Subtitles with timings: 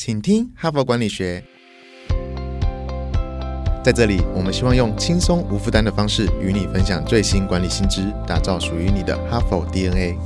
[0.00, 1.42] 请听哈佛管理学。
[3.82, 10.16] 在这里，我们希望用轻松无负担的方式与你分享最新管理新知，打造属于你的哈佛 DNA。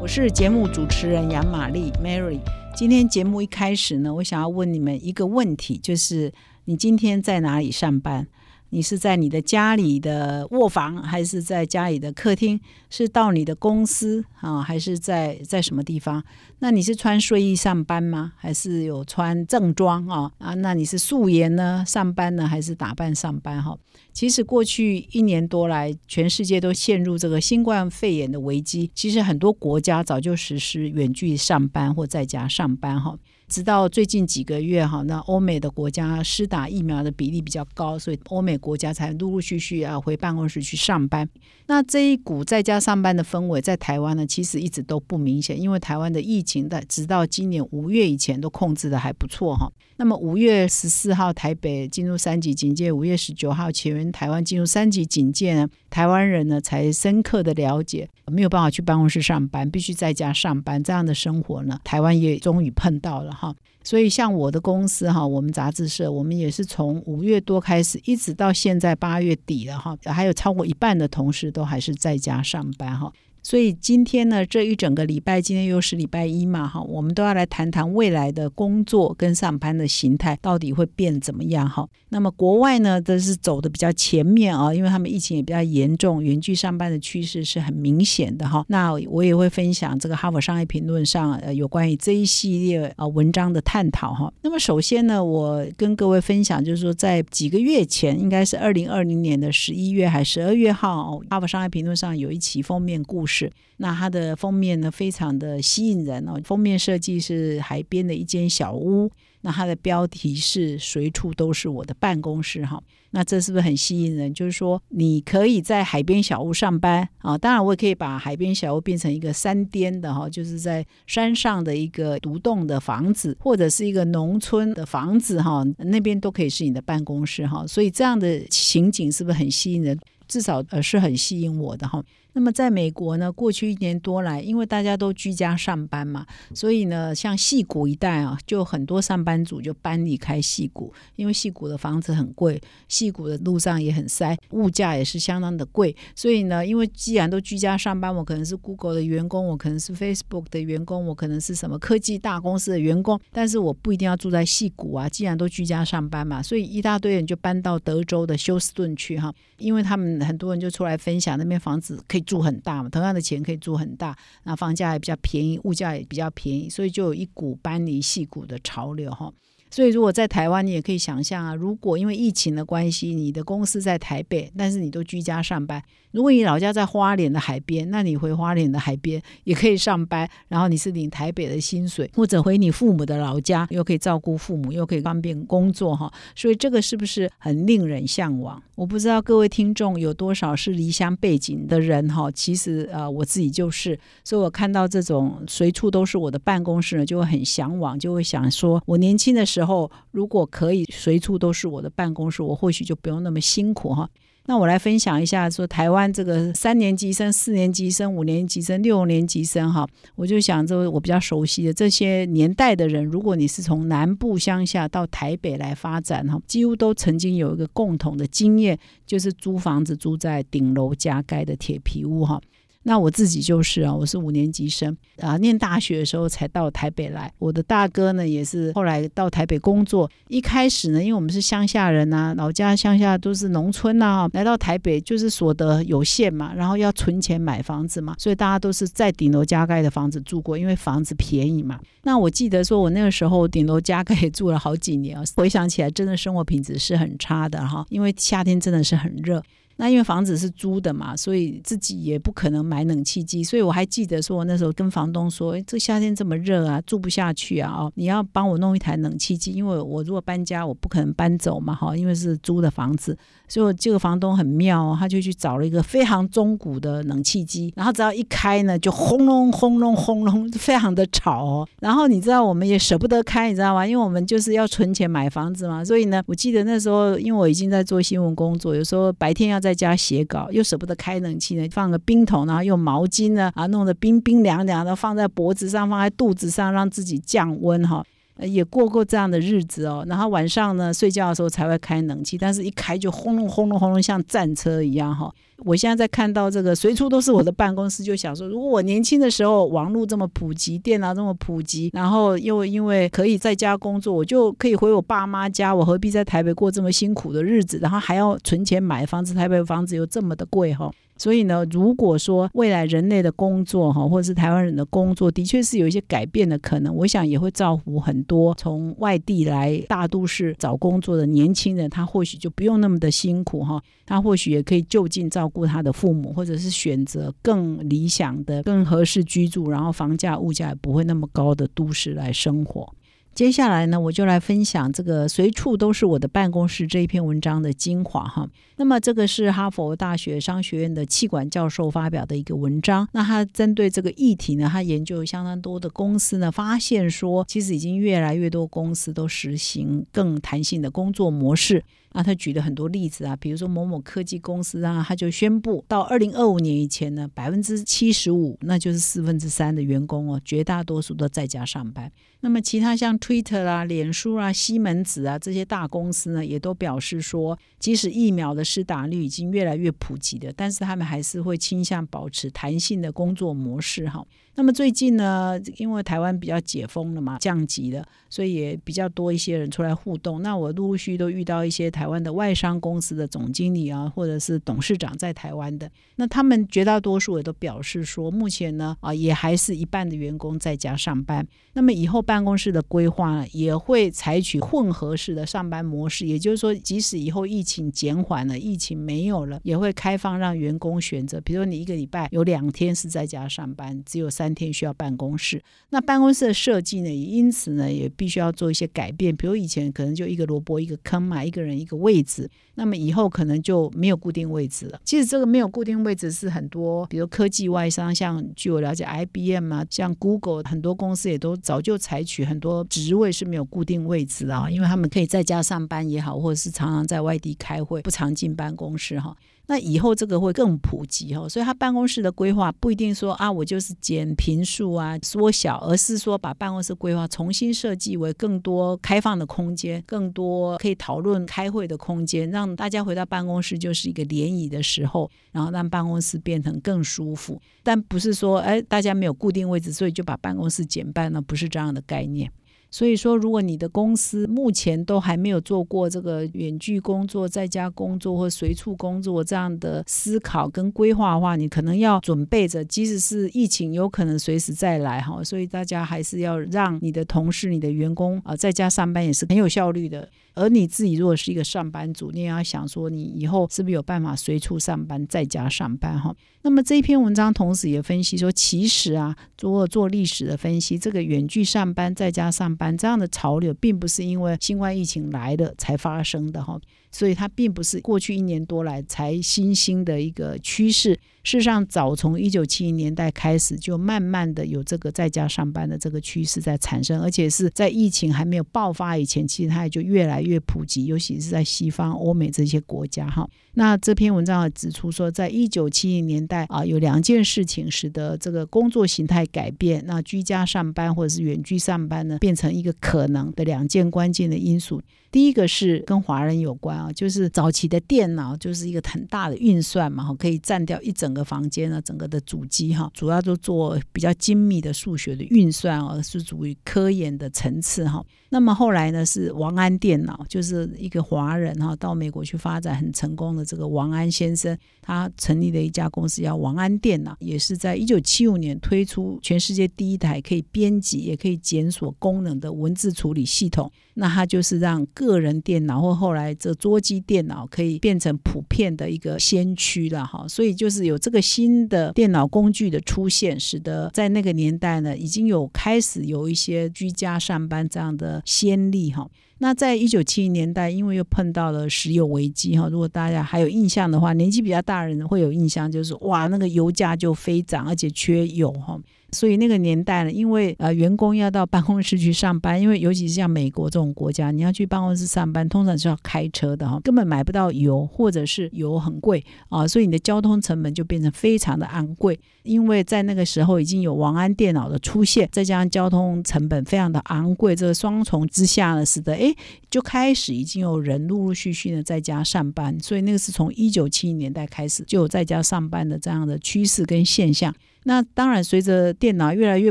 [0.00, 2.38] 我是节目主持人杨玛丽 Mary。
[2.76, 6.32] 今天节目一开始呢，我想要问你们一个问题，就是
[6.66, 8.28] 你今天在哪里上班？
[8.74, 12.58] 你是在你的家里的卧房，还是在家里的客厅？
[12.90, 16.20] 是到你的公司啊，还是在在什么地方？
[16.58, 18.32] 那你是穿睡衣上班吗？
[18.36, 20.32] 还是有穿正装啊？
[20.38, 23.62] 啊，那你是素颜呢上班呢，还是打扮上班？
[23.62, 23.78] 哈，
[24.12, 28.90] 其实过去一年多来，全世界都陷入这个新冠肺炎的危机。
[28.92, 33.16] 其实很多国家早就实施远距上班或在家上班，哈。
[33.48, 41.28] 直到最近几个月哈，那欧美的国家施打疫苗的比例比较高，所以欧美国家才陆陆续续啊回办公室去上班。
[41.66, 49.70] 那这一股在家上班的氛围，在台湾呢，其实一直都不明显，因为台湾的疫情在直到今年五月以前都控制的还不错哈。
[49.96, 63.54] 那么五月十四号台北进入三级警戒，五月十九号前台湾进入三级警戒呢，台湾人呢才深刻的了解，没有办法去办公室上班，必须在家上班这样的生活呢，台湾也终于碰到了哈。
[63.82, 73.12] 所以像我的公司哈，我们杂志社，我们也是从五月多开始，一直到现在八月底了哈，还有超过一半的同事都还是在家上班哈。
[73.44, 81.86] 所以今天呢，这一整个礼拜，今天又是礼拜一嘛，哈，我们都要来谈谈未来的工作跟上班的形态到底会变怎么样，哈。
[82.08, 88.64] 那么国外呢，都是走的比较前面啊，因为他们疫情也比较严重，远距上班的趋势是很明显的，哈。
[88.68, 94.32] 那我也会分享这个《哈佛商业评论》上呃有关于这一系列啊文章的探讨，哈。
[94.40, 103.33] 那么首先呢，我跟各位分享，就是说在几个月前，应该是二零二零年的十一月还十二月号，《哈佛商业评论》上有一期封面故事。
[103.34, 106.40] 是，那它的封面呢，非常的吸引人哦。
[106.44, 109.10] 封面设计是海边的一间小屋，
[109.40, 112.80] 那它的标题是“随处都是我的办公室”哈。
[113.10, 114.32] 那这是不是很吸引人？
[114.34, 117.38] 就是说，你可以在海边小屋上班啊。
[117.38, 127.64] 当然，我也可以把海边小屋变成一个山巅的哈，就是在山上的一个独栋的房子，或者是一个农村的房子哈，那边都可以是你的办公室哈。
[127.66, 129.96] 所以这样的情景是不是很吸引人？
[130.28, 132.04] 至少呃是很吸引我的哈。
[132.36, 145.94] 那么在美国呢，过去一年多来，因为大家都居家上班嘛，所以呢，像戏谷一带啊，就很多上班族就搬离开戏谷，因为戏谷的房子很贵，戏谷的路上也很塞，物价也是相当的贵。
[146.16, 155.08] 所以呢，因为既然都居家上班，我可能是 Google 的员工，我可能是 Facebook 的员工，我可能是什么科技大公司的员工，但是我不一定要住在戏谷啊。
[155.08, 162.24] 既然都居家上班嘛，所以一大堆人就搬到德州的休斯顿去哈，因为他们很多人就出来分享那边房子可以。
[162.24, 169.30] 住很大嘛，同样的钱可以住很大，那房价也比较便宜，物价也比较便宜，所以就有一股搬离戏谷的潮流哈。
[169.70, 175.82] 所以，如果在台湾，你也可以想象啊，如果因为疫情的关系，你的公司在台北，但是你都居家上班。
[176.14, 186.08] 如果你老家在花莲的海边，那你回花莲的海边也可以上班，然后你是领台北的薪水，或者回你父母的老家，又可以照顾父母，又可以方便工作哈。
[186.36, 188.62] 所以这个是不是很令人向往？
[188.76, 192.30] 我不知道各位听众有多少是离乡背景的人哈。
[192.30, 199.90] 其实呃，我自己就是，所以我看到这种随处都是我的办公室呢，就会很向往，就会想说，我年轻的时候。
[200.12, 204.08] 如果可以随处都是我的办公室，我或许就不用那么辛苦哈。
[204.46, 222.38] 那我来分享一下，说台湾这个三年级生、四年级生、五年级生、六年级生哈，我就想这我比较熟悉的这些年代的人，如果你是从南部乡下到台北来发展哈，几乎都曾经有一个共同的经验，就是租房子租在顶楼加盖的铁皮屋哈。
[222.84, 227.32] 那我自己就是啊，我是五年级生啊，念大学的时候才到台北来。
[227.38, 230.10] 我的大哥呢，也是后来到台北工作。
[230.28, 241.80] 一开始呢，因为我们是乡下人呐，老家乡下都是农村呐，来到台北就是所得有限嘛，然后要存钱买房子嘛，所以大家都是在顶楼加盖的房子住过，因为房子便宜嘛。
[242.02, 249.42] 那我记得说，我那个时候顶楼加盖也住了好几年啊，回想起来，真的生活品质是很差的哈，因为夏天真的是很热。
[249.76, 257.72] 那因为房子是租的嘛，所以自己也不可能买冷气机，所以我还记得说，我那时候跟房东说：“哎，这夏天这么热啊，住不下去啊！
[257.72, 263.18] 哦，你要帮我弄一台冷气机，因为我如果搬家，我不可能搬走嘛，哈，因为是租的房子，
[263.54, 271.68] 所以这个房东很妙哦，他就去找了一个非常中古的冷气机，然后只要一开呢，就轰隆轰隆轰隆，非常的吵哦。
[271.78, 273.86] 然后你知道我们也舍不得开，你知道吗？
[273.86, 288.04] 因为我们就是要存钱买房子嘛，所以呢，我记得那时候因为我已经在做新闻工作，有时候白天要在家写稿，又舍不得开冷气呢，放个冰桶，然后用毛巾呢啊弄得冰冰凉凉的，放在脖子上，放在肚子上，让自己降温哈。
[288.38, 295.32] 也过过这样的日子哦，然后晚上呢睡觉的时候才会开冷气，但是一开就轰隆轰隆轰隆，像战车一样哈。
[295.58, 309.32] 我现在在看到这个随处都是我的办公室，就想说，如果我年轻的时候网络这么普及，电脑这么普及，然后又因为可以在家工作，我就可以回我爸妈家，我何必在台北过这么辛苦的日子，然后还要存钱买房子？
[309.32, 310.90] 台北房子又这么的贵哈。
[311.16, 332.90] 所以呢，如果说未来人类的工作哈，或者是台湾人的工作，的确是有一些改变的可能，我想也会造福很多从外地来大都市找工作的年轻人，他或许就不用那么的辛苦哈，他或许也可以就近照照顾他的父母，或者是选择更理想的、更合适居住，然后房价物价也不会那么高的都市来生活。
[333.34, 338.48] 接下来呢，我就来分享这个“随处都是我的办公室”这一篇文章的精华哈。
[338.76, 343.08] 那么，这个是哈佛大学商学院的气管教授发表的一个文章。
[343.12, 351.84] 那他针对这个议题呢，他研究相当多的公司呢，发现说，其实已经越来越多公司都实行更弹性的工作模式。
[352.16, 362.10] 那他举了很多例子啊，比如说某某科技公司啊，他就宣布到二零二五年以前呢，百分之七十五，那就是四分之三的员工哦，绝大多数都在家上班。
[362.40, 374.26] 那么其他像 Twitter 啦、脸书啊、西门子啊这些大公司呢，也都表示说，即使疫苗的施打率已经越来越普及的，但是他们还是会倾向保持弹性的工作模式哈。
[374.56, 380.42] 那么最近呢，因为台湾比较解封了嘛，降级了，所以也比较多一些人出来互动。
[380.42, 391.44] 那我陆陆续都遇到一些台湾的外商公司的总经理啊，或者是董事长在台湾的，那他们绝大多数也都表示说，目前呢啊，也还是一半的员工在家上班。
[391.72, 404.54] 那么以后办公室的规划也会采取混合式的上班模式，也就是说，即使以后疫情减缓了，疫情没有了，也会开放让员工选择，比如说你一个礼拜有两天是在家上班，只有三。
[404.54, 405.60] 天需要办公室，
[405.90, 407.08] 那办公室的设计呢？
[407.08, 409.34] 也因此呢，也必须要做一些改变。
[409.34, 412.48] 比如以前可能就一个萝卜一个坑嘛，一个人一个位置。
[412.76, 415.00] 那么以后可能就没有固定位置了。
[415.04, 429.34] 其实这个没有固定位置是很多，比如科技外商，像据我了解，IBM 啊，像 Google 很多公司也都早就采取很多职位是没有固定位置啊，因为他们可以在家上班也好，或者是常常在外地开会，不常见进办公室哈。
[429.66, 452.52] 那以后这个会更普及哈，所以他办公室的规划不一定说啊，我就是减频数啊，缩小，而是说把办公室规划重新设计为更多开放的空间，更多可以讨论开会的空间，让大家回到办公室就是一个联谊的时候，然后让办公室变成更舒服，但不是说哎，大家没有固定位置，所以就把办公室减半呢，不是这样的概念。
[452.94, 465.42] 所以说，如果你的公司目前都还没有做过这个远距工作、在家工作或随处工作这样的思考跟规划的话，你可能要准备着，即使是疫情有可能随时再来哈。
[465.42, 470.28] 所以大家还是要让你的同事、你的员工啊，在家上班也是很有效率的。
[470.56, 476.32] 而你自己如果是一个上班族，你也要想说，你以后是不是有办法随处上班，在家上班哈？
[476.62, 486.80] 那么这一篇文章同时也分析说，其实啊，如果做历史的分析，这个远距上班、在家上班这样的潮流，并不是因为新冠疫情来的才发生的哈。
[487.14, 491.12] 所以它并不是过去一年多来才新兴的一个趋势，
[491.44, 503.48] 事实上早从一九七零年代开始就慢慢的有这个在家上班的这个趋势在产生，而且是在疫情还没有爆发以前，其实它也就越来越普及，尤其是在西方欧美这些国家哈。
[503.74, 515.00] 那这篇文章也指出说，在一九七零年代啊，有两件事情使得这个工作形态改变，那居家上班或者是远距上班呢，变成一个可能的两件关键的因素。
[515.32, 528.24] 第一个是跟华人有关啊，就是早期的电脑就是一个很大的运算嘛，可以占掉一整个房间啊，整个的主机哈，主要都做比较精密的数学的运算而是属于科研的层次哈。
[528.54, 543.90] 那么后来呢，是王安电脑，就是一个华人哈，到美国去发展很成功的这个王安先生，他成立了一家公司叫王安电脑，也是在一九七五年推出全世界第一台可以编辑也可以检索功能的文字处理系统。
[544.16, 550.46] 那他就是让个人电脑或后来这桌桌机电脑可以变成普遍的一个先驱了哈。
[550.46, 559.28] 所以就是有这个新的电脑工具的出现，使得在那个年代呢，已经有开始有一些居家上班这样的先例哈。
[559.58, 568.98] 那在一九七零年代，因为又碰到了石油危机哈，如果大家还有印象的话，年纪比较大的人会有印象，就是哇，那个油价就飞涨，而且缺油哈。
[569.34, 582.38] 所以那个年代呢，因为呃员工要到办公室去上班，因为尤其是像美国这种国家，你要去办公室上班，通常是要开车的哈，根本买不到油，或者是油很贵啊，所以你的交通成本就变成非常的昂贵。
[582.62, 589.54] 因为在那个时候已经有王安电脑的出现，再加上交通成本非常的昂贵，这个双重之下呢，使得哎
[589.90, 597.74] 就开始已经有人陆陆续续的在家上班，所以那个是从一九七零年代开始就有在家上班的这样的趋势跟现象。
[598.04, 599.90] 那当然，随着电脑越来越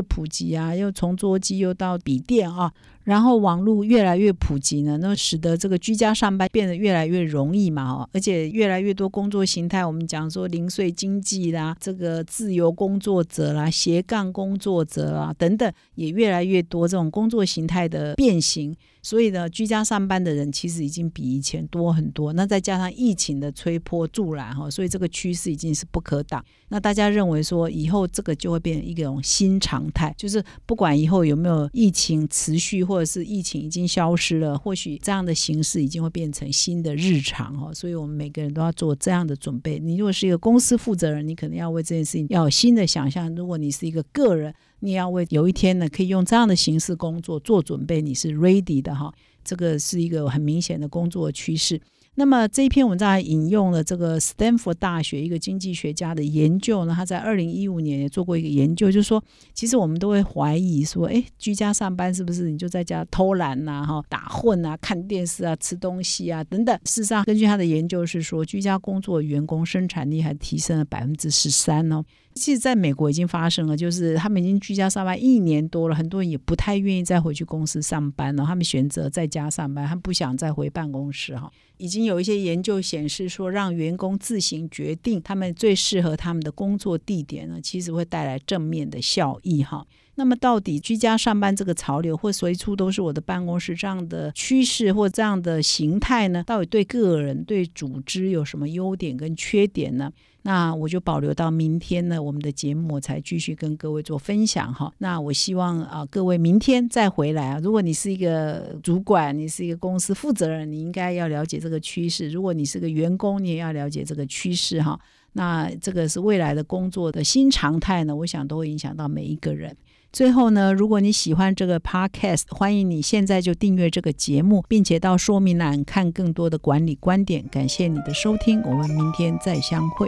[0.00, 2.72] 普及啊，又从桌机又到笔电啊，
[3.04, 18.74] 然后网络越来越普及呢，那使得这个居家上班变得越来越容易嘛，哦，而且越来越多工作形态，我们讲说零碎经济啦，这个自由工作者啦，斜杠工作者啦等等，也越来越多这种工作形态的变形。
[19.02, 22.32] 所以呢，居家上班的人其实已经比以前多很多。
[22.32, 26.42] 那再加上疫情的吹波助澜哈，所以这个趋势已经是不可挡。
[26.68, 37.74] 那大家认为说，以后这个就会变成一种新常态，就是不管以后有没有疫情持续，或或者是疫情已经消失了，或许这样的形式已经会变成新的日常哈。
[37.74, 39.80] 所以我们每个人都要做这样的准备。
[39.80, 49.12] 你如果是一个公司负责人，你可能要为这件事情要有新的想象；如果你是一个个人，你要为有一天呢，可以用这样的形式工作做准备，你是 ready 的哈。
[49.42, 51.80] 这个是一个很明显的工作趋势。
[52.16, 66.78] 那么这一篇文章还引用了这个斯坦福大学一个经济学家的研究呢，他在二零一五年也做过一个研究，就是说，其实我们都会怀疑说，哎，居家上班是不是你就在家偷懒呐、哈打混啊、看电视啊、吃东西啊等等？
[66.84, 72.04] 事实上，根据他的研究是说，居家工作员工生产力还提升了百分之十三哦。
[72.34, 81.50] 其实在美国已经发生了，就是他们已经居家上班一年多了，很多人也不太愿意再回去公司上班了，他们选择在家上班，他们不想再回办公室哈。
[81.76, 89.86] 已经有一些研究显示说，让员工自行决定他们最适合他们的工作地点呢，其实会带来正面的效益哈。
[90.16, 96.44] 那么，到底居家上班这个潮流，或随处都是我的办公室这样的趋势，或这样的形态呢？
[96.46, 100.12] 到底对个人、对组织有什么优点跟缺点呢？
[100.46, 104.92] 那我就保留到明天呢，我们的节目才继续跟各位做分享哈。
[104.98, 107.60] 那我希望啊，各位明天再回来啊。
[107.62, 115.00] 如果你是一个主管，你是一个公司负责人，你应该要了解这个趋势；如果你是个员工，你也要了解这个趋势哈。
[115.32, 119.74] 那这个是未来的工作的新常态呢，我想都会影响到每一个人。
[120.14, 127.44] 最后呢，如果你喜欢这个 podcast，欢迎你现在就订阅这个节目，并且到说明栏看更多的管理观点。
[127.50, 130.06] 感谢你的收听，我们明天再相会。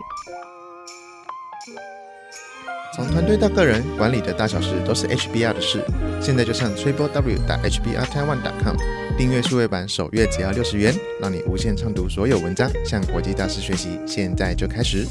[2.94, 5.84] 从团队到个人，管理的大小事都是 HBR 的事。
[6.20, 8.76] 现在就上 triple w 打 HBR Taiwan com
[9.18, 13.98] 订阅数位版，首月只要六十元，让你无限畅读所有文章，向国际大师学习。
[14.06, 15.04] 现在就开始。